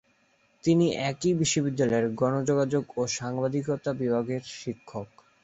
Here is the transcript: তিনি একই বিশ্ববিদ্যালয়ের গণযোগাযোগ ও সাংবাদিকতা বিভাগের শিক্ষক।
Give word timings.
তিনি 0.63 0.85
একই 1.09 1.31
বিশ্ববিদ্যালয়ের 1.33 2.07
গণযোগাযোগ 2.13 2.83
ও 2.97 3.11
সাংবাদিকতা 3.17 3.89
বিভাগের 3.93 4.43
শিক্ষক। 4.55 5.07